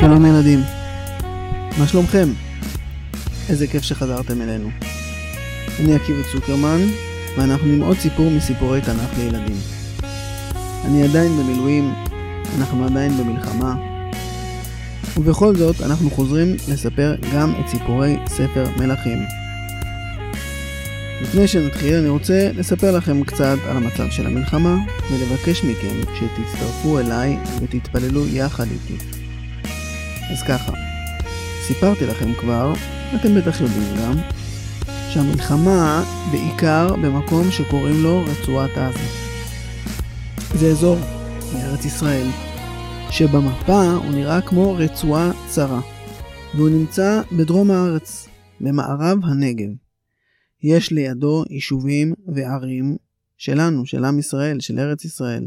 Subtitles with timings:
[0.00, 0.60] שלום ילדים,
[1.78, 2.28] מה שלומכם?
[3.48, 4.70] איזה כיף שחזרתם אלינו.
[5.80, 6.80] אני עקיבא צוקרמן,
[7.36, 9.56] ואנחנו עם עוד סיפור מסיפורי תנ"ך לילדים.
[10.84, 11.94] אני עדיין במילואים,
[12.58, 13.76] אנחנו עדיין במלחמה,
[15.16, 19.18] ובכל זאת אנחנו חוזרים לספר גם את סיפורי ספר מלכים.
[21.22, 24.76] לפני שנתחיל אני רוצה לספר לכם קצת על המצב של המלחמה
[25.10, 29.19] ולבקש מכם שתצטרפו אליי ותתפללו יחד איתי.
[30.30, 30.72] אז ככה,
[31.66, 32.72] סיפרתי לכם כבר,
[33.14, 34.16] אתם בטח יודעים גם,
[35.12, 38.98] שהמלחמה בעיקר במקום שקוראים לו רצועת עזה.
[40.54, 40.98] זה אזור
[41.54, 42.26] מארץ ישראל,
[43.10, 45.80] שבמפה הוא נראה כמו רצועה צרה,
[46.54, 48.28] והוא נמצא בדרום הארץ,
[48.60, 49.68] במערב הנגב.
[50.62, 52.96] יש לידו יישובים וערים
[53.36, 55.46] שלנו, של עם ישראל, של ארץ ישראל.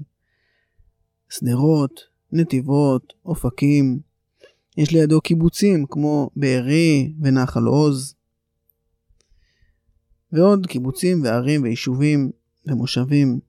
[1.30, 2.00] שדרות,
[2.32, 4.13] נתיבות, אופקים.
[4.78, 8.16] יש לידו קיבוצים כמו בארי ונחל עוז.
[10.32, 12.32] ועוד קיבוצים וערים ויישובים
[12.66, 13.40] ומושבים.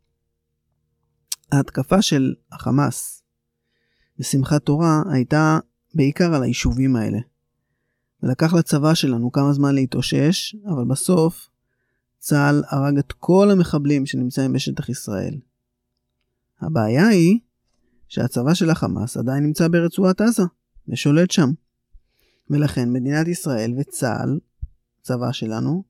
[1.53, 3.23] ההתקפה של החמאס
[4.19, 5.59] בשמחת תורה הייתה
[5.95, 7.19] בעיקר על היישובים האלה.
[8.23, 11.49] ולקח לצבא שלנו כמה זמן להתאושש, אבל בסוף
[12.19, 15.35] צה"ל הרג את כל המחבלים שנמצאים בשטח ישראל.
[16.61, 17.39] הבעיה היא
[18.09, 20.43] שהצבא של החמאס עדיין נמצא ברצועת עזה
[20.89, 21.51] ושולט שם.
[22.51, 24.39] ולכן מדינת ישראל וצה"ל,
[25.03, 25.85] צבא שלנו,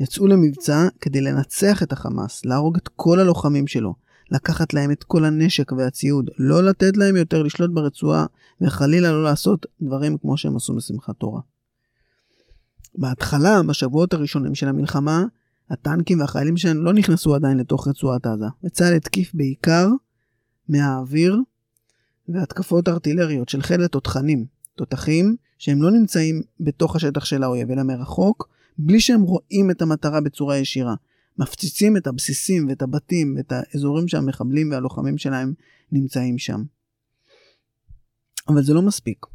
[0.00, 3.94] יצאו למבצע כדי לנצח את החמאס, להרוג את כל הלוחמים שלו,
[4.30, 8.26] לקחת להם את כל הנשק והציוד, לא לתת להם יותר לשלוט ברצועה,
[8.60, 11.40] וחלילה לא לעשות דברים כמו שהם עשו בשמחת תורה.
[12.94, 15.24] בהתחלה, בשבועות הראשונים של המלחמה,
[15.70, 19.88] הטנקים והחיילים שלנו לא נכנסו עדיין לתוך רצועת עזה, וצה"ל התקיף בעיקר
[20.68, 21.36] מהאוויר
[22.34, 24.44] והתקפות ארטילריות של חיל התותחנים,
[24.74, 30.20] תותחים שהם לא נמצאים בתוך השטח של האויב, אלא מרחוק, בלי שהם רואים את המטרה
[30.20, 30.94] בצורה ישירה.
[31.38, 35.54] מפציצים את הבסיסים ואת הבתים ואת האזורים שהמחבלים והלוחמים שלהם
[35.92, 36.62] נמצאים שם.
[38.48, 39.26] אבל זה לא מספיק.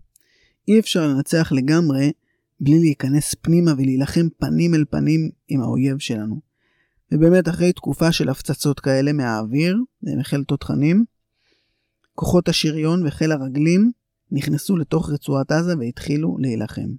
[0.68, 2.12] אי אפשר לנצח לגמרי
[2.59, 6.41] בלי להיכנס פנימה ולהילחם פנים אל פנים עם האויב שלנו.
[7.12, 11.06] ובאמת אחרי תקופה של הפצצות כאלה מהאוויר, מחיל תותחנים,
[12.16, 13.92] כוחות השריון וחיל הרגלים
[14.31, 16.90] נכנסו לתוך רצועת עזה והתחילו להילחם.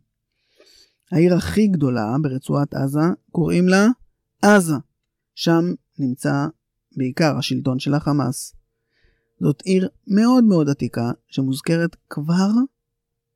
[1.13, 3.01] העיר הכי גדולה ברצועת עזה
[3.31, 3.87] קוראים לה
[4.43, 4.75] עזה.
[5.35, 5.65] שם
[5.99, 6.47] נמצא
[6.97, 8.55] בעיקר השלטון של החמאס.
[9.41, 12.51] זאת עיר מאוד מאוד עתיקה שמוזכרת כבר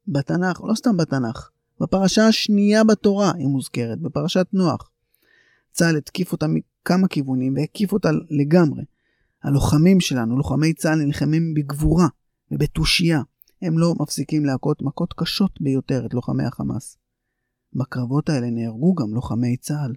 [0.08, 4.90] בתנ"ך, לא סתם בתנ"ך, בפרשה השנייה בתורה היא מוזכרת, בפרשת נוח.
[5.72, 8.82] צה"ל התקיף אותה מכמה כיוונים והקיף אותה לגמרי.
[9.42, 12.06] הלוחמים שלנו, לוחמי צה"ל, נלחמים בגבורה
[12.50, 13.22] ובתושייה.
[13.62, 16.98] הם לא מפסיקים להכות מכות קשות ביותר את לוחמי החמאס.
[17.72, 19.92] בקרבות האלה נהרגו גם לוחמי צה"ל.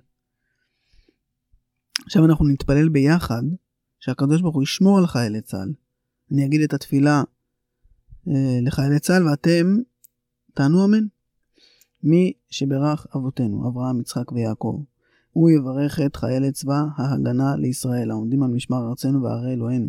[2.05, 3.43] עכשיו אנחנו נתפלל ביחד
[3.99, 5.73] שהקדוש ברוך הוא ישמור על חיילי צה"ל.
[6.31, 7.23] אני אגיד את התפילה
[8.27, 9.77] אה, לחיילי צה"ל ואתם
[10.53, 11.03] תענו אמן.
[12.03, 14.83] מי שברך אבותינו, אברהם, יצחק ויעקב,
[15.33, 19.87] הוא יברך את חיילי צבא ההגנה לישראל, העומדים על משמר ארצנו וערי אלוהינו,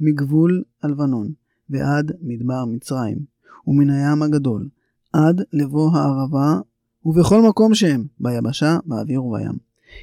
[0.00, 1.32] מגבול הלבנון
[1.70, 3.18] ועד מדבר מצרים,
[3.66, 4.68] ומן הים הגדול,
[5.12, 6.60] עד לבוא הערבה,
[7.04, 9.52] ובכל מקום שהם, ביבשה, באוויר ובים.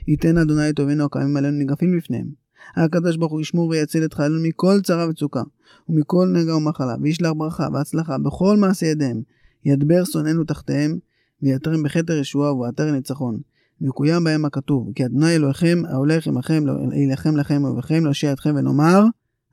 [0.07, 2.27] ייתן אדוני את אויבינו הקיימים עלינו ניגפים לפניהם.
[2.75, 5.43] הקדוש ברוך הוא ישמור ויציל את חיילינו מכל צרה וצוקה,
[5.89, 9.21] ומכל נגע ומחלה, וישלח ברכה והצלחה בכל מעשה ידיהם.
[9.65, 10.97] ידבר שונאינו תחתיהם,
[11.41, 13.39] ויתרם בכתר ישועה ובעטר ניצחון.
[13.81, 19.03] ויקוים בהם הכתוב, כי אדוני אלוהיכם ההולך עמכם, להילחם לכם ואויביכם, להושיע אתכם ונאמר,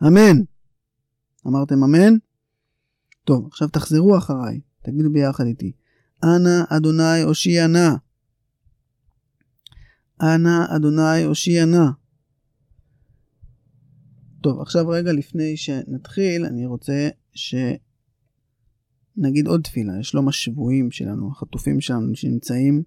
[0.07, 0.43] אמן.
[1.47, 2.15] אמרתם אמן?
[3.25, 5.73] טוב, עכשיו תחזרו אחריי, תגידו ביחד איתי.
[6.25, 7.91] אנא אדוני הושיע נא.
[10.23, 11.87] אנא אדוני הושיע נא.
[14.41, 17.77] טוב, עכשיו רגע לפני שנתחיל, אני רוצה שנגיד
[19.47, 22.83] עוד תפילה, לשלום השבויים שלנו, החטופים שלנו שנמצאים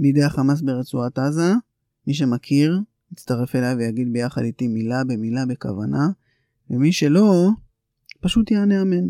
[0.00, 1.54] בידי החמאס ברצועת עזה.
[2.06, 2.80] מי שמכיר,
[3.12, 6.08] יצטרף אליי ויגיד ביחד איתי מילה במילה בכוונה,
[6.70, 7.48] ומי שלא,
[8.20, 9.08] פשוט יענה אמן.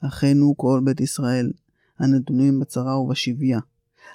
[0.00, 1.52] אחינו כל בית ישראל,
[1.98, 3.58] הנתונים בצרה ובשביה,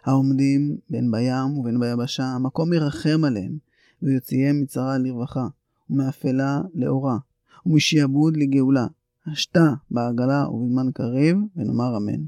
[0.04, 3.58] העומדים בין בים ובין ביבשה, המקום ירחם עליהם,
[4.02, 5.48] ויוציאם מצרה לרווחה,
[5.90, 7.18] ומאפלה לאורה,
[7.66, 8.88] ומשעבוד לגאולה,
[9.28, 12.24] השתה בעגלה ובזמן קריב, ונאמר אמן.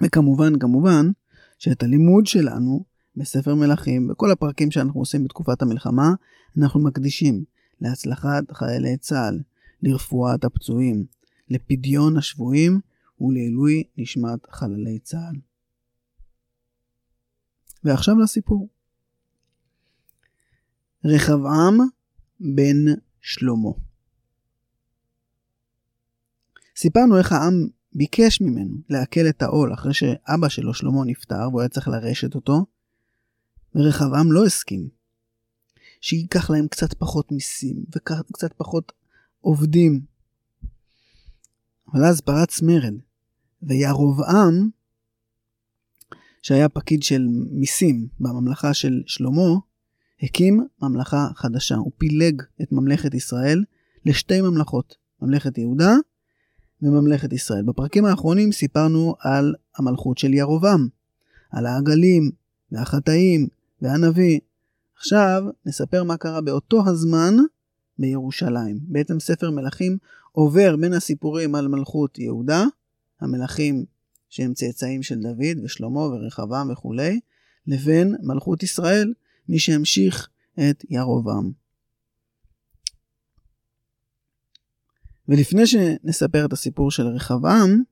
[0.00, 1.10] וכמובן, כמובן,
[1.58, 2.84] שאת הלימוד שלנו
[3.16, 6.14] בספר מלכים, בכל הפרקים שאנחנו עושים בתקופת המלחמה,
[6.58, 7.44] אנחנו מקדישים
[7.80, 9.40] להצלחת חיילי צה"ל,
[9.82, 11.04] לרפואת הפצועים,
[11.48, 12.80] לפדיון השבויים
[13.20, 15.36] ולעילוי נשמת חללי צה"ל.
[17.84, 18.68] ועכשיו לסיפור.
[21.04, 21.78] רחבעם
[22.40, 23.70] בן שלמה.
[26.76, 27.66] סיפרנו איך העם
[27.96, 32.66] ביקש ממנו לעכל את העול אחרי שאבא שלו שלמה נפטר והוא היה צריך לרשת אותו,
[33.74, 34.88] ורחבעם לא הסכים.
[36.00, 38.92] שייקח להם קצת פחות מיסים וקצת פחות
[39.40, 40.00] עובדים.
[41.92, 42.94] אבל אז פרץ מרד,
[43.62, 44.68] וירובעם,
[46.42, 49.54] שהיה פקיד של מיסים בממלכה של שלמה,
[50.22, 51.74] הקים ממלכה חדשה.
[51.74, 53.64] הוא פילג את ממלכת ישראל
[54.04, 55.94] לשתי ממלכות, ממלכת יהודה
[56.82, 57.62] וממלכת ישראל.
[57.62, 60.88] בפרקים האחרונים סיפרנו על המלכות של ירובעם,
[61.50, 62.30] על העגלים
[62.72, 63.48] והחטאים
[63.82, 64.40] והנביא.
[64.96, 67.34] עכשיו נספר מה קרה באותו הזמן
[67.98, 68.78] בירושלים.
[68.82, 69.98] בעצם ספר מלכים
[70.32, 72.64] עובר בין הסיפורים על מלכות יהודה,
[73.20, 73.84] המלכים
[74.28, 77.20] שהם צאצאים של דוד ושלמה ורחבעם וכולי,
[77.66, 79.12] לבין מלכות ישראל,
[79.48, 80.28] מי שהמשיך
[80.70, 81.65] את ירובעם.
[85.28, 87.82] ולפני שנספר את הסיפור של רחבעם,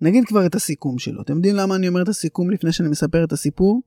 [0.00, 1.22] נגיד כבר את הסיכום שלו.
[1.22, 3.82] אתם יודעים למה אני אומר את הסיכום לפני שאני מספר את הסיפור?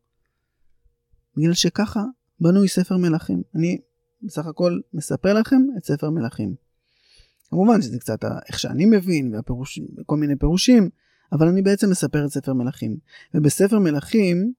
[1.38, 2.04] בגלל שככה
[2.40, 3.42] בנוי ספר מלכים.
[3.56, 3.78] אני
[4.22, 6.56] בסך הכל מספר לכם את ספר מלכים.
[7.50, 9.36] כמובן שזה קצת איך שאני מבין
[9.98, 10.90] וכל מיני פירושים,
[11.32, 12.98] אבל אני בעצם מספר את ספר מלכים.
[13.34, 14.54] ובספר מלכים,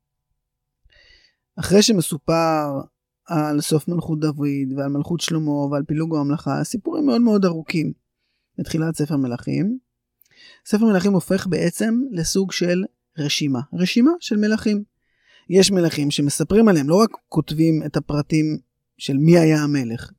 [1.57, 2.81] אחרי שמסופר
[3.27, 7.93] על סוף מלכות דוד ועל מלכות שלמה ועל פילוג הממלכה, סיפורים מאוד מאוד ארוכים
[8.59, 9.79] בתחילת ספר מלכים.
[10.67, 12.85] ספר מלכים הופך בעצם לסוג של
[13.19, 14.85] רשימה, רשימה של מלכים.
[15.51, 18.59] יש מלכים שמספרים עליהם, לא רק כותבים את הפרטים
[18.99, 20.11] של מי היה המלך.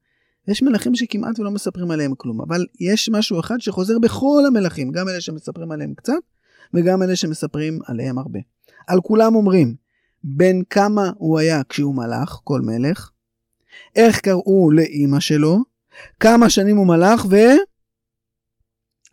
[0.48, 5.10] יש מלכים שכמעט ולא מספרים עליהם כלום, אבל יש משהו אחד שחוזר בכל המלכים, גם
[5.10, 6.14] אלה שמספרים עליהם קצת,
[6.74, 8.40] וגם אלה שמספרים עליהם הרבה.
[8.88, 9.76] על כולם אומרים,
[10.24, 13.12] בין כמה הוא היה כשהוא מלך, כל מלך,
[13.96, 15.60] איך קראו לאימא שלו,
[16.20, 17.26] כמה שנים הוא מלך,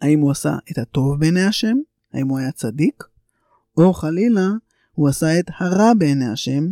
[0.03, 1.77] והאם הוא עשה את הטוב בעיני השם,
[2.13, 3.05] האם הוא היה צדיק,
[3.77, 4.49] או חלילה,
[4.93, 6.65] הוא עשה את הרע בעיני השם,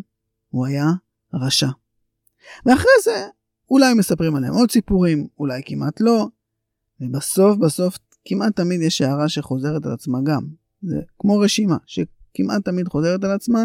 [0.50, 0.86] הוא היה
[1.34, 1.68] רשע.
[2.66, 3.26] ואחרי זה,
[3.70, 6.28] אולי מספרים עליהם עוד סיפורים, אולי כמעט לא,
[7.00, 10.46] ובסוף בסוף כמעט תמיד יש הערה שחוזרת על עצמה גם.
[10.82, 13.64] זה כמו רשימה שכמעט תמיד חוזרת על עצמה,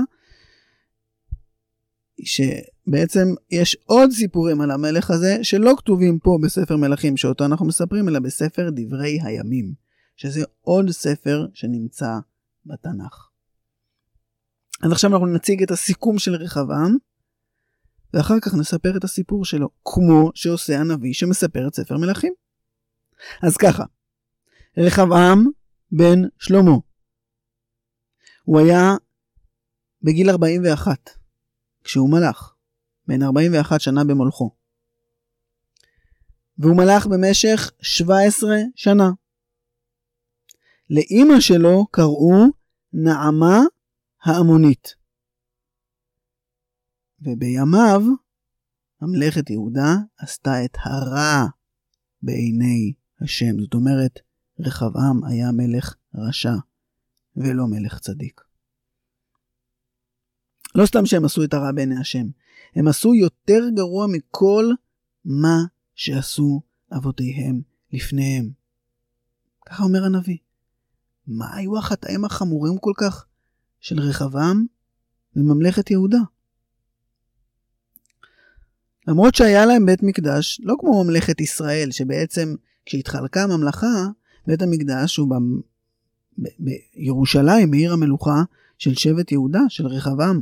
[2.22, 8.10] שבעצם יש עוד סיפורים על המלך הזה שלא כתובים פה בספר מלכים שאותו אנחנו מספרים,
[8.10, 9.74] אלא בספר דברי הימים,
[10.16, 12.18] שזה עוד ספר שנמצא
[12.66, 13.30] בתנ"ך.
[14.84, 16.98] אז עכשיו אנחנו נציג את הסיכום של רחבעם,
[18.14, 22.34] ואחר כך נספר את הסיפור שלו, כמו שעושה הנביא שמספר את ספר מלכים.
[23.44, 23.84] אז ככה,
[24.78, 25.46] רחבעם
[25.92, 26.72] בן שלמה,
[28.44, 28.92] הוא היה
[30.02, 31.10] בגיל 41,
[31.84, 32.54] כשהוא מלך,
[33.08, 34.56] בן 41 שנה במולכו.
[36.58, 39.10] והוא מלך במשך 17 שנה.
[40.90, 42.46] לאימא שלו קראו
[42.94, 43.60] נעמה
[44.24, 44.96] העמונית.
[47.22, 48.02] ובימיו
[49.02, 51.46] ממלכת יהודה עשתה את הרע
[52.22, 53.60] בעיני השם.
[53.62, 54.20] זאת אומרת,
[54.60, 56.54] רחבעם היה מלך רשע
[57.36, 58.42] ולא מלך צדיק.
[60.76, 62.26] לא סתם שהם עשו את הרע בעיני השם,
[62.76, 64.72] הם עשו יותר גרוע מכל
[65.26, 65.58] מה
[65.96, 66.62] שעשו
[66.98, 67.62] אבותיהם
[67.94, 68.50] לפניהם.
[69.66, 70.38] ככה אומר הנביא.
[71.28, 73.26] מה היו החטאים החמורים כל כך
[73.80, 74.66] של רחבעם
[75.36, 76.20] מממלכת יהודה?
[79.08, 84.08] למרות שהיה להם בית מקדש, לא כמו ממלכת ישראל, שבעצם כשהתחלקה הממלכה,
[84.48, 85.36] בית המקדש הוא
[86.38, 88.44] בירושלים, בעיר המלוכה
[88.78, 90.42] של שבט יהודה, של רחבעם.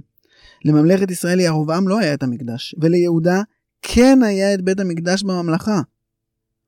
[0.65, 3.41] לממלכת ישראל ירובעם לא היה את המקדש, וליהודה
[3.81, 5.81] כן היה את בית המקדש בממלכה.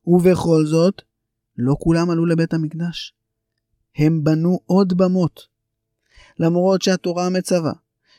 [0.07, 1.01] ובכל זאת,
[1.57, 3.13] לא כולם עלו לבית המקדש.
[3.95, 5.47] הם בנו עוד במות.
[6.39, 7.71] למרות שהתורה מצווה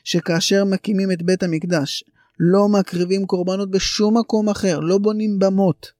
[0.03, 2.03] שכאשר מקימים את בית המקדש,
[2.39, 5.91] לא מקריבים קורבנות בשום מקום אחר, לא בונים במות.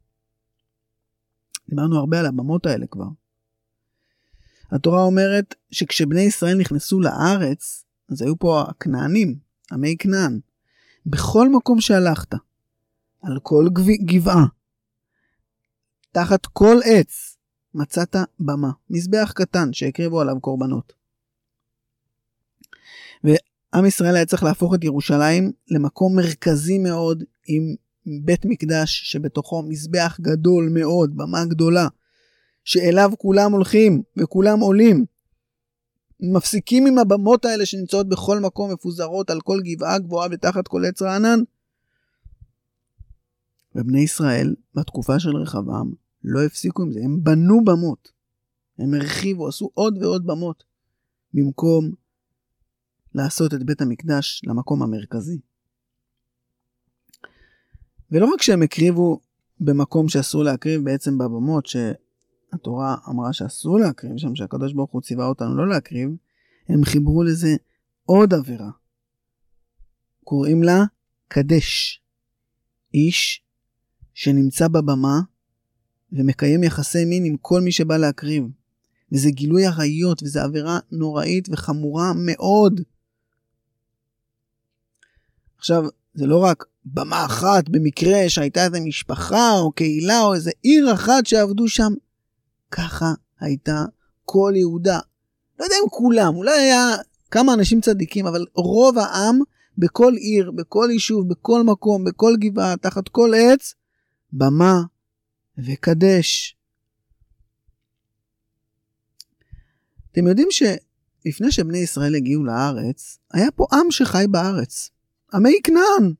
[1.69, 3.05] דיברנו הרבה על הבמות האלה כבר.
[4.71, 9.35] התורה אומרת שכשבני ישראל נכנסו לארץ, אז היו פה הכנענים,
[9.71, 10.39] עמי כנען.
[11.05, 12.33] בכל מקום שהלכת,
[13.21, 13.67] על כל
[14.05, 14.45] גבעה,
[16.11, 17.37] תחת כל עץ,
[17.73, 20.93] מצאת במה, מזבח קטן שהקריבו עליו קורבנות.
[23.75, 30.17] עם ישראל היה צריך להפוך את ירושלים למקום מרכזי מאוד עם בית מקדש שבתוכו מזבח
[30.21, 31.87] גדול מאוד, במה גדולה,
[32.63, 35.05] שאליו כולם הולכים וכולם עולים.
[36.19, 41.01] מפסיקים עם הבמות האלה שנמצאות בכל מקום מפוזרות על כל גבעה גבוהה ותחת כל עץ
[41.01, 41.39] רענן.
[43.75, 45.93] ובני ישראל, בתקופה של רחבעם,
[46.23, 48.11] לא הפסיקו עם זה, הם בנו במות.
[48.79, 50.63] הם הרחיבו, עשו עוד ועוד במות,
[51.33, 51.91] במקום
[53.15, 55.39] לעשות את בית המקדש למקום המרכזי.
[58.11, 59.19] ולא רק שהם הקריבו
[59.59, 61.65] במקום שאסור להקריב בעצם בבמות,
[62.55, 66.09] שהתורה אמרה שאסור להקריב שם, שהקדוש ברוך הוא ציווה אותנו לא להקריב,
[66.67, 67.55] הם חיברו לזה
[68.05, 68.69] עוד עבירה.
[70.23, 70.83] קוראים לה
[71.27, 72.01] קדש.
[72.93, 73.43] איש
[74.13, 75.19] שנמצא בבמה
[76.11, 78.43] ומקיים יחסי מין עם כל מי שבא להקריב.
[79.11, 82.81] וזה גילוי עריות, וזו עבירה נוראית וחמורה מאוד.
[85.57, 85.83] עכשיו,
[86.13, 91.25] זה לא רק במה אחת במקרה שהייתה איזה משפחה או קהילה או איזה עיר אחת
[91.25, 91.93] שעבדו שם.
[92.75, 93.85] ככה הייתה
[94.25, 94.99] כל יהודה.
[95.59, 96.87] לא יודע אם כולם, אולי היה
[97.31, 99.39] כמה אנשים צדיקים, אבל רוב העם
[99.77, 103.73] בכל עיר, בכל יישוב, בכל מקום, בכל גבעה, תחת כל עץ,
[104.33, 104.81] במה
[105.57, 106.57] וקדש.
[110.11, 114.89] אתם יודעים שלפני שבני ישראל הגיעו לארץ, היה פה עם שחי בארץ.
[115.33, 116.13] עמי כנען.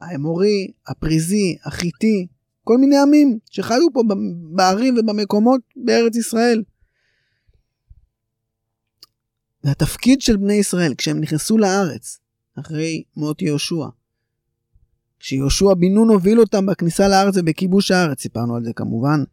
[0.00, 2.26] האמורי, הפריזי, החיטי,
[2.64, 4.02] כל מיני עמים שחיו פה
[4.54, 6.62] בערים ובמקומות בארץ ישראל.
[9.64, 12.18] והתפקיד של בני ישראל כשהם נכנסו לארץ,
[12.60, 13.86] אחרי מות יהושע,
[15.20, 19.24] כשיהושע בן נון הוביל אותם בכניסה לארץ ובכיבוש הארץ, סיפרנו על זה כמובן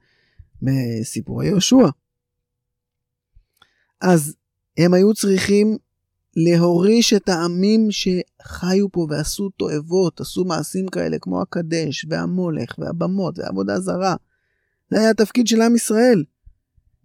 [0.62, 1.88] בסיפורי יהושע.
[4.02, 4.36] אז
[4.78, 5.78] הם היו צריכים
[6.36, 13.80] להוריש את העמים שחיו פה ועשו תועבות, עשו מעשים כאלה כמו הקדש והמולך והבמות והעבודה
[13.80, 14.16] זרה.
[14.92, 16.24] זה היה התפקיד של עם ישראל.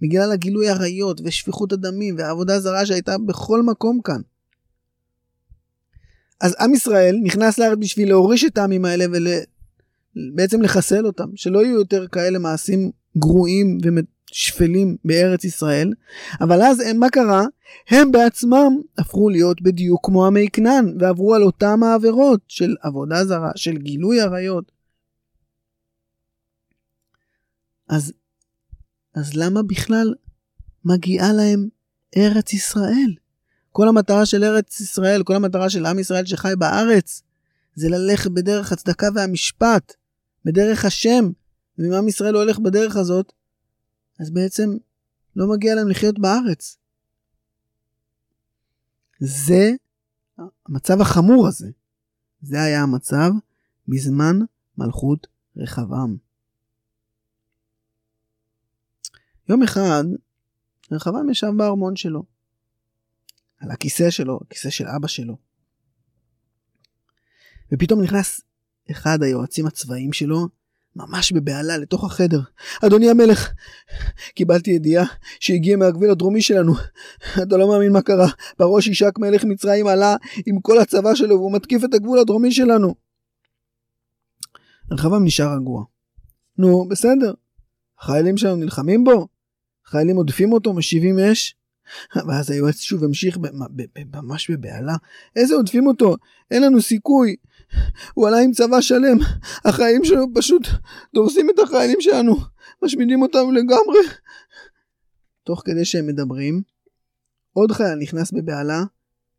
[0.02, 4.20] בגלל הגילוי עריות ושפיכות הדמים והעבודה זרה שהייתה בכל מקום כאן.
[6.40, 11.78] אז עם ישראל נכנס לארץ בשביל להוריש את העמים האלה ובעצם לחסל אותם, שלא יהיו
[11.78, 13.78] יותר כאלה מעשים גרועים
[14.32, 15.92] ושפלים בארץ ישראל.
[16.40, 17.44] אבל אז הם, מה קרה?
[17.88, 23.50] הם בעצמם הפכו להיות בדיוק כמו עמי כנען ועברו על אותם העבירות של עבודה זרה,
[23.56, 24.72] של גילוי עריות.
[27.88, 28.12] אז,
[29.14, 30.14] אז למה בכלל
[30.84, 31.68] מגיעה להם
[32.16, 33.14] ארץ ישראל?
[33.72, 37.22] כל המטרה של ארץ ישראל, כל המטרה של עם ישראל שחי בארץ,
[37.74, 39.94] זה ללכת בדרך הצדקה והמשפט,
[40.44, 41.30] בדרך השם.
[41.78, 43.32] ואם עם ישראל הולך בדרך הזאת,
[44.20, 44.70] אז בעצם
[45.36, 46.78] לא מגיע להם לחיות בארץ.
[49.20, 49.70] זה
[50.38, 51.70] המצב החמור הזה.
[52.42, 53.30] זה היה המצב
[53.88, 54.36] בזמן
[54.78, 56.16] מלכות רחבעם.
[59.48, 60.04] יום אחד
[60.92, 62.24] רחבעם ישב בארמון שלו.
[63.58, 65.36] על הכיסא שלו, הכיסא של אבא שלו.
[67.72, 68.40] ופתאום נכנס
[68.90, 70.48] אחד היועצים הצבאיים שלו,
[70.96, 72.40] ממש בבהלה, לתוך החדר.
[72.86, 73.52] אדוני המלך,
[74.34, 75.04] קיבלתי ידיעה
[75.40, 76.72] שהגיע מהגביל הדרומי שלנו.
[77.42, 78.26] אתה לא מאמין מה קרה.
[78.58, 82.94] בראש ישק מלך מצרים עלה עם כל הצבא שלו והוא מתקיף את הגבול הדרומי שלנו.
[84.92, 85.84] רחבעם נשאר רגוע.
[86.58, 87.34] נו, בסדר.
[88.00, 89.28] החיילים שלנו נלחמים בו?
[89.86, 91.56] החיילים עודפים אותו, משיבים אש?
[92.28, 93.38] ואז היועץ שוב המשיך
[94.14, 94.96] ממש בבהלה.
[95.36, 96.16] איזה עודפים אותו?
[96.50, 97.36] אין לנו סיכוי.
[98.14, 99.18] הוא עלה עם צבא שלם.
[99.64, 100.68] החיילים שלנו פשוט
[101.14, 102.36] דורסים את החיילים שלנו.
[102.82, 103.98] משמידים אותנו לגמרי.
[105.44, 106.62] תוך כדי שהם מדברים,
[107.52, 108.84] עוד חייל נכנס בבהלה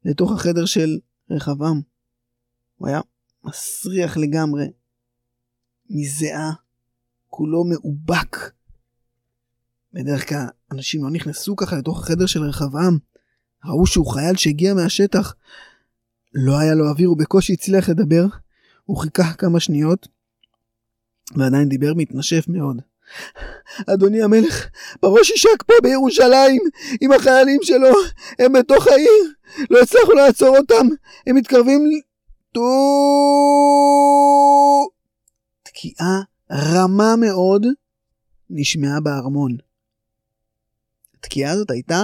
[0.05, 1.81] לתוך החדר של רחבעם.
[2.75, 3.01] הוא היה
[3.43, 4.65] מסריח לגמרי,
[5.89, 6.51] מזיעה,
[7.27, 8.38] כולו מאובק.
[9.93, 12.98] בדרך כלל אנשים לא נכנסו ככה לתוך החדר של רחבעם.
[13.65, 15.34] ראו שהוא חייל שהגיע מהשטח.
[16.39, 18.25] לא היה לו אוויר, הוא בקושי הצליח לדבר.
[18.86, 20.08] הוא חיכה כמה שניות,
[21.36, 22.82] ועדיין דיבר מתנשף מאוד.
[23.88, 24.67] אדוני המלך,
[25.01, 26.62] בראש ישק פה בירושלים,
[27.01, 27.89] עם החיילים שלו,
[28.39, 29.34] הם בתוך העיר,
[29.70, 30.88] לא הצלחנו לעצור אותם,
[31.27, 31.82] הם מתקרבים...
[32.51, 32.62] טו...
[35.63, 37.65] תקיעה רמה מאוד
[38.50, 39.58] נשמעה בארמון.
[41.20, 42.03] התקיעה הזאת הייתה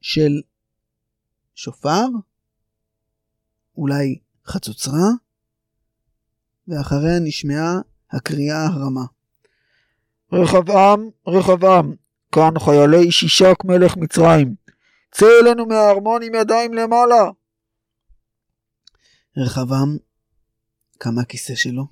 [0.00, 0.40] של
[1.54, 2.06] שופר,
[3.78, 5.08] אולי חצוצרה,
[6.68, 7.80] ואחריה נשמעה
[8.10, 9.04] הקריאה הרמה.
[10.32, 11.94] רחבעם, רחבעם,
[12.32, 14.54] כאן חיילי שישק מלך מצרים.
[15.12, 17.30] צא אלינו מהארמון עם ידיים למעלה.
[19.36, 19.96] רחבעם
[20.98, 21.86] קם מהכיסא שלו,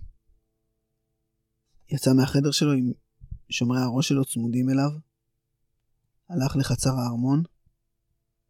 [1.88, 2.92] יצא מהחדר שלו עם
[3.50, 4.90] שומרי הראש שלו צמודים אליו,
[6.28, 7.42] הלך לחצר הארמון,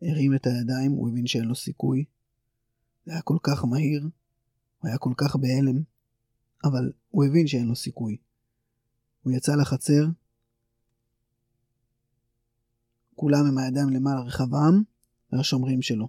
[0.03, 2.05] הרים את הידיים, הוא הבין שאין לו סיכוי.
[3.07, 4.03] זה היה כל כך מהיר,
[4.79, 5.83] הוא היה כל כך בהלם,
[6.65, 8.17] אבל הוא הבין שאין לו סיכוי.
[9.23, 10.05] הוא יצא לחצר,
[13.15, 14.83] כולם עם הידיים למעלה רחבעם
[15.33, 16.09] והשומרים שלו.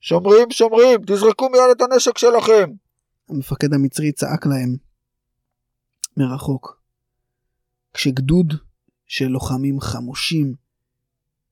[0.00, 2.70] שומרים, שומרים, תזרקו מיד את הנשק שלכם!
[3.28, 4.76] המפקד המצרי צעק להם
[6.16, 6.82] מרחוק.
[7.94, 8.54] כשגדוד
[9.06, 10.54] של לוחמים חמושים,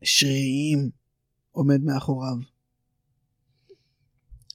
[0.03, 0.91] שריריים,
[1.51, 2.58] עומד מאחוריו.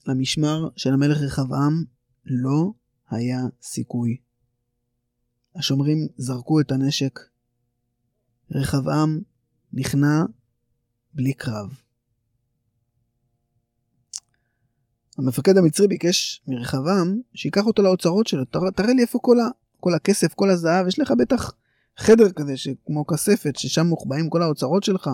[0.06, 1.84] למשמר של המלך רחבעם
[2.24, 2.72] לא
[3.10, 4.16] היה סיכוי.
[5.56, 7.18] השומרים זרקו את הנשק.
[8.50, 9.20] רחבעם
[9.72, 10.22] נכנע
[11.14, 11.78] בלי קרב.
[15.18, 19.48] המפקד המצרי ביקש מרחבעם שייקח אותו לאוצרות שלו, תראה, לי איפה כל, ה,
[19.80, 21.52] כל הכסף, כל הזהב, יש לך בטח
[21.96, 22.54] חדר כזה
[22.86, 25.10] כמו כספת ששם מוחבאים כל האוצרות שלך.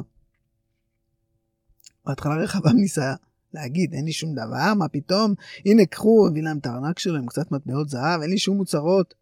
[2.06, 3.14] בהתחלה רחבעם ניסה
[3.54, 5.34] להגיד אין לי שום דבר מה פתאום
[5.66, 9.14] הנה קחו הביא להם את הארנק שלו עם קצת מטבעות זהב אין לי שום אוצרות.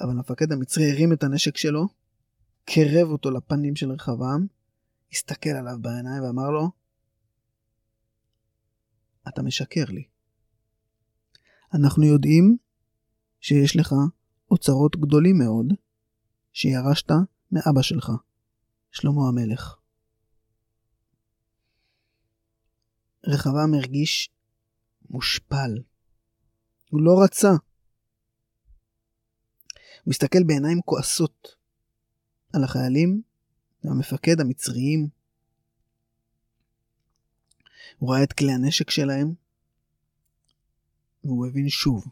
[0.00, 1.88] אבל המפקד המצרי הרים את הנשק שלו,
[2.64, 4.46] קרב אותו לפנים של רחבעם,
[5.12, 6.70] הסתכל עליו בעיניים ואמר לו
[9.28, 10.04] אתה משקר לי.
[11.74, 12.56] אנחנו יודעים
[13.40, 13.94] שיש לך
[14.50, 15.66] אוצרות גדולים מאוד
[16.52, 17.10] שירשת
[17.52, 18.12] מאבא שלך,
[18.90, 19.81] שלמה המלך.
[23.26, 24.30] רחבעם הרגיש
[25.10, 25.82] מושפל.
[26.90, 27.50] הוא לא רצה.
[30.04, 31.56] הוא הסתכל בעיניים כועסות
[32.52, 33.22] על החיילים
[33.84, 35.08] והמפקד המצריים
[38.02, 39.34] הוא ראה את כלי הנשק שלהם,
[41.24, 42.04] והוא הבין שוב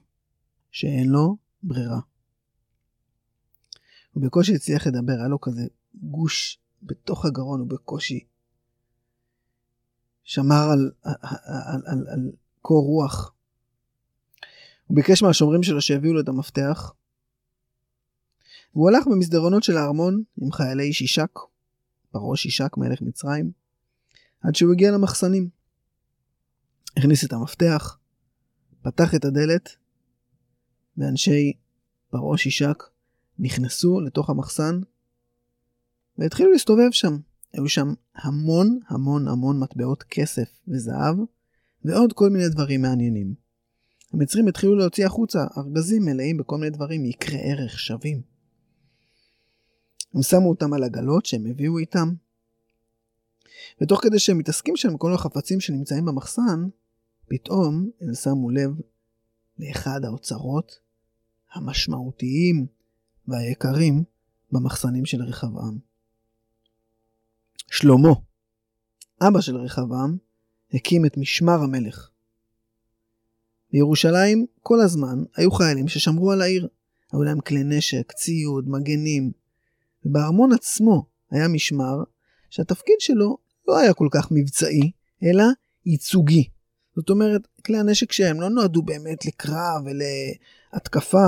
[0.71, 2.01] שאין לו ברירה.
[4.13, 5.63] הוא בקושי הצליח לדבר, היה לו כזה
[5.95, 8.25] גוש בתוך הגרון, הוא בקושי
[10.25, 12.31] שמר על, על, על, על,
[12.63, 13.35] קור רוח.
[14.87, 16.93] הוא ביקש מהשומרים שלו שיביאו לו את המפתח,
[18.75, 21.31] והוא הלך במסדרונות של הארמון עם חיילי שישק,
[22.11, 23.51] פרעה שישק מלך מצרים,
[24.41, 25.49] עד שהוא הגיע למחסנים.
[26.97, 27.99] הכניס את המפתח,
[28.83, 29.77] פתח את הדלת,
[30.97, 31.53] ואנשי
[32.11, 32.83] פרעה שישק
[33.39, 34.81] נכנסו לתוך המחסן
[36.19, 37.17] והתחילו להסתובב שם.
[37.53, 41.17] היו שם המון המון המון מטבעות כסף וזהב
[41.85, 43.35] ועוד כל מיני דברים מעניינים.
[44.13, 48.23] המצרים התחילו להוציא החוצה ארגזים מלאים בכל מיני דברים יקרי ערך שווים.
[50.15, 52.15] הם שמו אותם על עגלות שהם הביאו איתם,
[53.81, 56.69] ותוך כדי שהם מתעסקים שם כל החפצים שנמצאים במחסן,
[57.29, 58.71] פתאום הם שמו לב
[59.59, 60.79] לאחד האוצרות
[61.53, 62.67] המשמעותיים
[63.29, 64.05] והיקרים
[64.53, 65.90] במחסנים של רחבעם.
[67.71, 68.09] שלמה,
[69.23, 70.17] אבא של רחבעם,
[70.75, 72.11] הקים את משמר המלך.
[73.73, 76.69] בירושלים כל הזמן היו חיילים ששמרו על העיר.
[77.13, 79.33] היו להם כלי נשק, ציוד, מגנים.
[80.05, 81.97] ובארמון עצמו היה משמר
[82.51, 83.37] שהתפקיד שלו
[83.69, 84.91] לא היה כל כך מבצעי,
[85.23, 85.45] אלא
[85.87, 86.49] ייצוגי.
[86.97, 91.27] זאת אומרת, כלי הנשק שהם לא נועדו באמת לקרב ולהתקפה,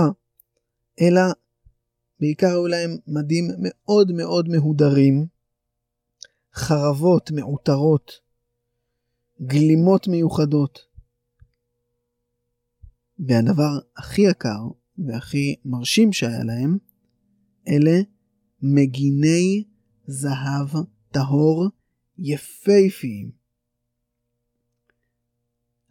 [1.01, 1.21] אלא
[2.19, 5.32] בעיקר היו להם מדים מאוד מאוד מהודרים,
[6.55, 8.11] חרבות מעוטרות,
[9.41, 10.79] גלימות מיוחדות.
[13.19, 14.59] והדבר הכי יקר
[14.97, 16.77] והכי מרשים שהיה להם,
[17.67, 18.01] אלה
[18.61, 19.63] מגיני
[20.07, 20.69] זהב
[21.11, 21.69] טהור
[22.17, 23.31] יפהפיים.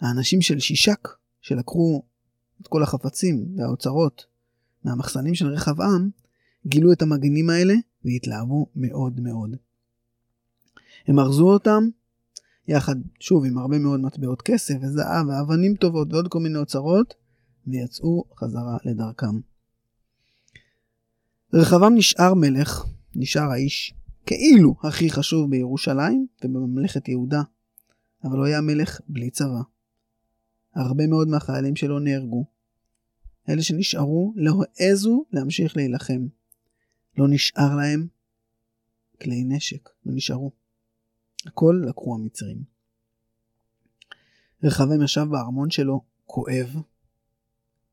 [0.00, 1.08] האנשים של שישק,
[1.40, 2.02] שלקחו
[2.60, 4.26] את כל החפצים והאוצרות
[4.84, 6.10] מהמחסנים של רחבעם,
[6.66, 9.56] גילו את המגנים האלה והתלהבו מאוד מאוד.
[11.06, 11.88] הם ארזו אותם
[12.68, 17.14] יחד, שוב, עם הרבה מאוד מטבעות כסף וזהב ואבנים טובות ועוד כל מיני אוצרות,
[17.66, 19.40] ויצאו חזרה לדרכם.
[21.52, 22.84] רחבעם נשאר מלך,
[23.14, 23.94] נשאר האיש
[24.26, 27.42] כאילו הכי חשוב בירושלים ובממלכת יהודה,
[28.24, 29.60] אבל הוא היה מלך בלי צבא.
[30.74, 32.44] הרבה מאוד מהחיילים שלו נהרגו.
[33.48, 36.26] אלה שנשארו לא העזו להמשיך להילחם.
[37.18, 38.06] לא נשאר להם
[39.22, 40.61] כלי נשק, לא נשארו.
[41.46, 42.62] הכל לקחו המצרים.
[44.62, 46.76] רחבעם ישב בארמון שלו כואב,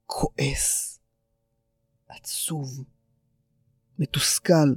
[0.06, 1.00] כועס,
[2.10, 2.84] עצוב,
[4.00, 4.74] מתוסכל.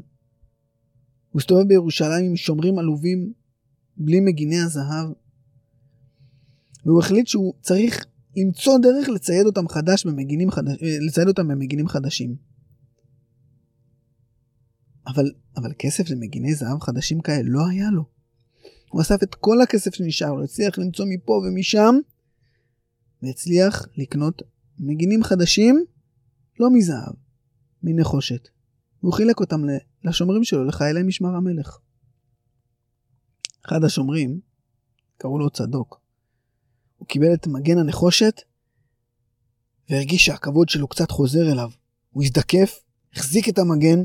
[1.30, 3.32] הוא הסתובב בירושלים עם שומרים עלובים
[3.96, 5.12] בלי מגיני הזהב,
[6.84, 8.06] והוא החליט שהוא צריך
[8.36, 12.36] למצוא דרך לצייד אותם חדש במגינים חדש, לצייד אותם במגינים חדשים.
[15.06, 18.21] אבל, אבל כסף למגיני זהב חדשים כאלה לא היה לו.
[18.92, 21.94] הוא אסף את כל הכסף שנשאר לו, הצליח למצוא מפה ומשם,
[23.22, 24.42] והצליח לקנות
[24.78, 25.84] מגינים חדשים,
[26.60, 27.14] לא מזהב,
[27.82, 28.48] מנחושת.
[29.02, 29.60] והוא חילק אותם
[30.04, 31.78] לשומרים שלו, לחיילי משמר המלך.
[33.66, 34.40] אחד השומרים,
[35.18, 36.00] קראו לו צדוק,
[36.96, 38.40] הוא קיבל את מגן הנחושת
[39.90, 41.70] והרגיש שהכבוד שלו קצת חוזר אליו.
[42.10, 42.80] הוא הזדקף,
[43.14, 44.04] החזיק את המגן,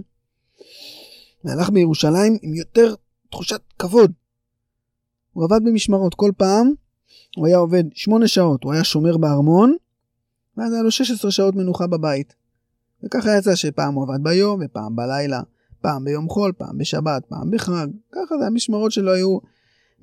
[1.43, 2.95] והלך בירושלים עם יותר
[3.32, 4.12] תחושת כבוד.
[5.38, 6.71] הוא עבד במשמרות כל פעם,
[7.36, 9.76] הוא היה עובד שמונה שעות, הוא היה שומר בארמון,
[10.58, 12.36] ואז היה לו 16 שעות מנוחה בבית.
[13.04, 15.41] וככה יצא שפעם הוא עבד ביום ופעם בלילה,
[15.82, 19.38] פעם ביום חול, פעם בשבת, פעם בחג, ככה זה המשמרות שלו היו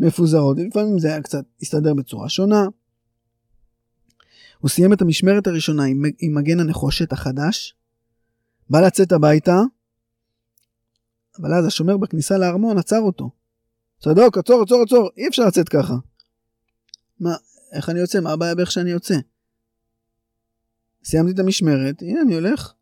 [0.00, 2.66] מפוזרות, לפעמים זה היה קצת הסתדר בצורה שונה.
[4.58, 7.76] הוא סיים את המשמרת הראשונה עם, עם מגן הנחושת החדש,
[8.70, 9.60] בא לצאת הביתה,
[11.40, 13.43] אבל אז השומר בכניסה לארמון עצר אותו.
[14.04, 15.94] צדוק, עצור, עצור, עצור, אי אפשר לצאת ככה.
[17.20, 17.34] מה,
[17.72, 18.20] איך אני יוצא?
[18.20, 19.14] מה הבעיה באיך שאני יוצא?
[21.04, 22.72] סיימתי את המשמרת, הנה אני הולך.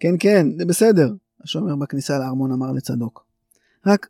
[0.00, 3.26] כן, כן, זה בסדר, השומר בכניסה לארמון אמר לצדוק.
[3.86, 4.08] רק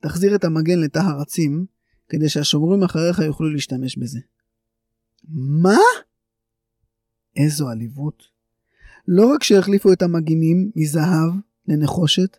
[0.00, 1.66] תחזיר את המגן לתא הרצים,
[2.08, 4.20] כדי שהשומרים אחריך יוכלו להשתמש בזה.
[5.38, 5.78] מה?
[7.36, 8.22] איזו עליבות.
[9.08, 11.30] לא רק שהחליפו את המגינים מזהב
[11.68, 12.36] לנחושת,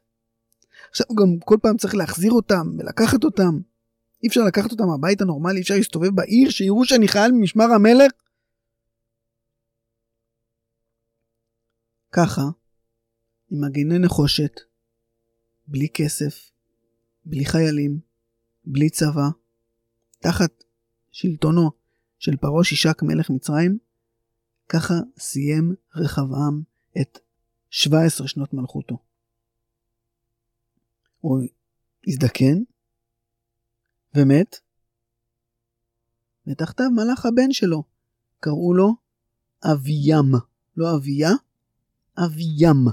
[0.96, 3.60] עכשיו גם כל פעם צריך להחזיר אותם ולקחת אותם.
[4.24, 8.12] אי אפשר לקחת אותם הביתה נורמלי, אי אפשר להסתובב בעיר, שיראו שאני חייל ממשמר המלך.
[12.12, 12.42] ככה,
[13.52, 14.60] עם מגיני נחושת,
[15.68, 16.52] בלי כסף,
[17.26, 18.00] בלי חיילים,
[18.66, 19.28] בלי צבא,
[20.20, 20.64] תחת
[21.12, 21.72] שלטונו
[22.20, 23.78] של פרעה שישק מלך מצרים,
[24.70, 26.62] ככה סיים רחבעם
[27.02, 27.20] את
[27.70, 29.15] 17 שנות מלכותו.
[31.26, 31.42] הוא
[32.08, 32.58] הזדקן
[34.16, 34.56] ומת,
[36.48, 37.84] ותחתיו מלך הבן שלו,
[38.40, 38.96] קראו לו
[39.72, 40.32] אביים,
[40.78, 41.32] לא אביה,
[42.18, 42.86] אביים.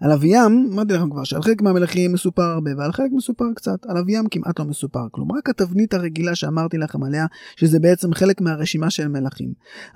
[0.00, 3.96] על אביים, אמרתי לכם כבר שעל חלק מהמלכים מסופר הרבה ועל חלק מסופר קצת, על
[3.98, 8.90] אביים כמעט לא מסופר כלום, רק התבנית הרגילה שאמרתי לכם עליה, שזה בעצם חלק מהרשימה
[8.90, 9.52] של מלכים.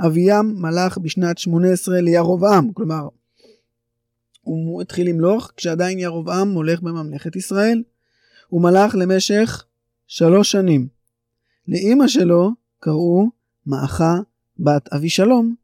[0.06, 3.08] אביים מלך בשנת 18 לירובעם, כלומר
[4.54, 7.82] הוא התחיל למלוך כשעדיין ירובעם הולך בממלכת ישראל.
[8.48, 9.64] הוא מלך למשך
[10.06, 10.88] שלוש שנים.
[11.68, 13.30] לאימא שלו קראו
[13.66, 14.14] מאחה
[14.58, 15.54] בת אבישלום,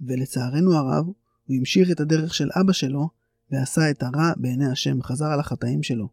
[0.00, 3.08] ולצערנו הרב, הוא המשיך את הדרך של אבא שלו,
[3.50, 6.08] ועשה את הרע בעיני השם, חזר על החטאים שלו.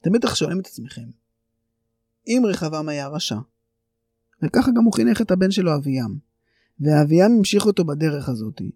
[0.00, 1.06] אתם בטח שואלים את עצמכם,
[2.26, 3.38] אם רחבעם היה רשע,
[4.42, 6.18] וככה גם הוא חינך את הבן שלו אביהם,
[6.80, 8.70] ואביהם המשיך אותו בדרך הזאתי,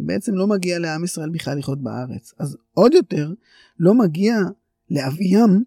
[0.00, 2.34] ובעצם לא מגיע לעם ישראל בכלל לחיות בארץ.
[2.38, 3.32] אז עוד יותר,
[3.78, 4.36] לא מגיע
[4.90, 5.62] לאביהם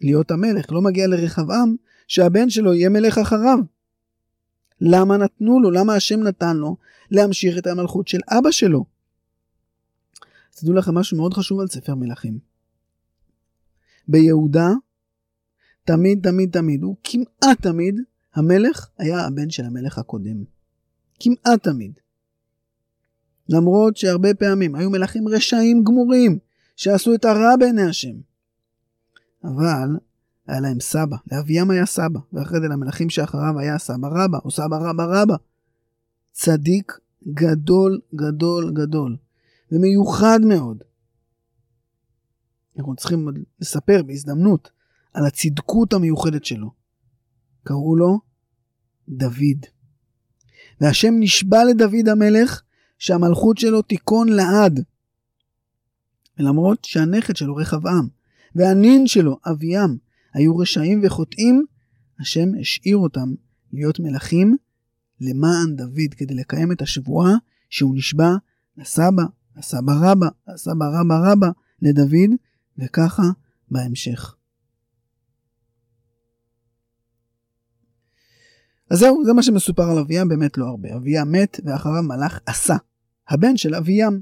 [0.00, 1.76] להיות המלך, לא מגיע לרחבעם
[2.08, 3.58] שהבן שלו יהיה מלך אחריו.
[4.80, 6.76] למה נתנו לו, למה השם נתן לו
[7.10, 8.84] להמשיך את המלכות של אבא שלו?
[10.50, 12.38] תדעו לכם משהו מאוד חשוב על ספר מלכים.
[14.08, 14.68] ביהודה,
[15.84, 18.00] תמיד תמיד תמיד, הוא כמעט תמיד,
[18.34, 20.44] המלך היה הבן של המלך הקודם.
[21.20, 21.92] כמעט תמיד.
[23.50, 26.38] למרות שהרבה פעמים היו מלכים רשעים גמורים,
[26.76, 28.14] שעשו את הרע בעיני השם.
[29.44, 29.88] אבל
[30.46, 34.76] היה להם סבא, לאביהם היה סבא, ואחרי זה למלכים שאחריו היה סבא רבא, או סבא
[34.76, 35.36] רבא רבא.
[36.32, 36.92] צדיק
[37.28, 39.16] גדול גדול גדול.
[39.72, 40.82] ומיוחד מאוד.
[42.78, 43.28] אנחנו צריכים
[43.60, 44.70] לספר בהזדמנות
[45.14, 46.70] על הצדקות המיוחדת שלו.
[47.64, 48.20] קראו לו
[49.08, 49.66] דוד.
[50.80, 52.62] והשם נשבע לדוד המלך
[53.00, 54.84] שהמלכות שלו תיכון לעד.
[56.38, 58.08] ולמרות שהנכד שלו רחבעם
[58.54, 59.96] והנין שלו אביהם
[60.34, 61.66] היו רשעים וחוטאים,
[62.20, 63.34] השם השאיר אותם
[63.72, 64.56] להיות מלכים
[65.20, 67.34] למען דוד כדי לקיים את השבועה
[67.70, 68.30] שהוא נשבע
[68.76, 69.22] לסבא
[69.56, 71.48] הסבא רבא, הסבא רבא רבא
[71.82, 72.30] לדוד,
[72.78, 73.22] וככה
[73.70, 74.34] בהמשך.
[78.90, 80.96] אז זהו, זה מה שמסופר על אביהם, באמת לא הרבה.
[80.96, 82.76] אביהם מת, ואחריו מלך עשה,
[83.30, 84.20] הבן של אביהם.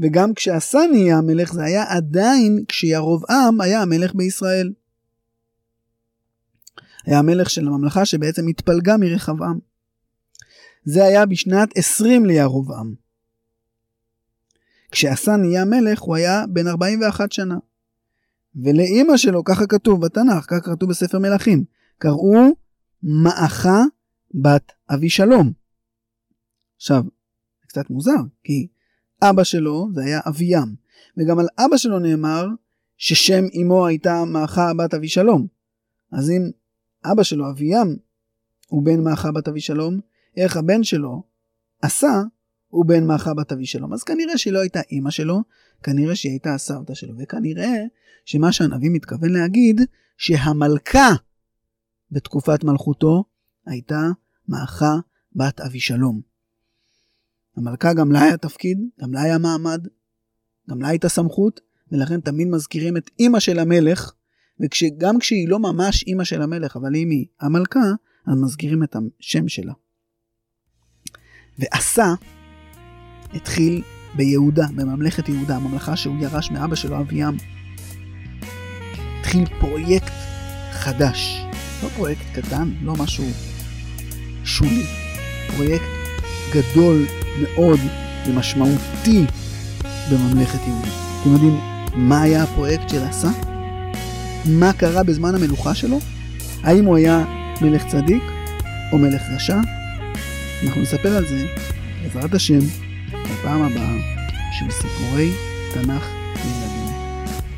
[0.00, 4.72] וגם כשעשה נהיה המלך, זה היה עדיין כשירובעם היה המלך בישראל.
[7.06, 9.58] היה המלך של הממלכה שבעצם התפלגה מרחבעם.
[10.84, 12.94] זה היה בשנת 20 לירובעם.
[14.90, 17.58] כשעשה נהיה מלך הוא היה בן 41 שנה.
[18.56, 21.64] ולאימא שלו, ככה כתוב בתנ"ך, ככה כתוב בספר מלכים,
[21.98, 22.48] קראו
[23.02, 23.82] מאחה
[24.34, 25.52] בת אבישלום.
[26.76, 27.02] עכשיו,
[27.74, 28.66] קצת מוזר, כי
[29.22, 30.74] אבא שלו זה היה אביהם,
[31.16, 32.46] וגם על אבא שלו נאמר
[32.96, 35.46] ששם אמו הייתה מאחה בת אבישלום.
[36.12, 36.50] אז אם
[37.04, 37.96] אבא שלו, אביהם,
[38.68, 40.00] הוא בן מאחה בת אבישלום,
[40.36, 41.22] איך הבן שלו,
[41.82, 42.22] עשה,
[42.68, 43.92] הוא בן מאחה בת אבישלום.
[43.92, 45.42] אז כנראה שהיא לא הייתה אימא שלו,
[45.82, 47.74] כנראה שהיא הייתה הסבתא שלו, וכנראה
[48.24, 49.80] שמה שהנביא מתכוון להגיד,
[50.16, 51.10] שהמלכה
[52.10, 53.24] בתקופת מלכותו
[53.66, 54.08] הייתה
[54.48, 54.94] מאחה
[55.36, 56.33] בת אבישלום.
[57.56, 59.86] המלכה גם לה היה תפקיד, גם לה היה מעמד,
[60.70, 61.60] גם לה הייתה סמכות,
[61.92, 64.12] ולכן תמיד מזכירים את אימא של המלך,
[64.60, 67.80] וגם כשהיא לא ממש אימא של המלך, אבל אם היא המלכה,
[68.26, 69.72] אז מזכירים את השם שלה.
[71.58, 72.14] ועשה
[73.34, 73.82] התחיל
[74.16, 77.36] ביהודה, בממלכת יהודה, הממלכה שהוא ירש מאבא שלו אביעם.
[79.20, 80.12] התחיל פרויקט
[80.72, 81.40] חדש,
[81.82, 83.24] לא פרויקט קטן, לא משהו
[84.44, 84.84] שולי,
[85.56, 85.84] פרויקט
[86.52, 87.80] גדול מאוד
[88.26, 89.24] ומשמעותי
[90.10, 90.88] בממלכת יהודה.
[91.20, 91.60] אתם יודעים
[91.94, 93.28] מה היה הפרויקט של עשה?
[94.46, 95.98] מה קרה בזמן המלוכה שלו?
[96.62, 97.24] האם הוא היה
[97.60, 98.22] מלך צדיק
[98.92, 99.60] או מלך רשע?
[100.66, 101.46] אנחנו נספר על זה,
[102.02, 102.58] בעזרת השם,
[103.08, 103.94] בפעם הבאה
[104.52, 105.32] של סיפורי
[105.74, 106.04] תנ"ך
[106.36, 106.94] לילדים.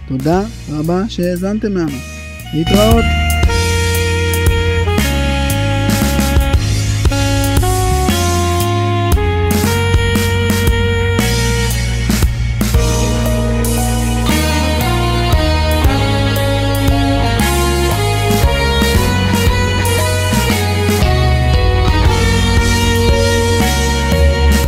[0.08, 1.98] תודה רבה שהאזנתם לנו.
[2.54, 3.15] להתראות.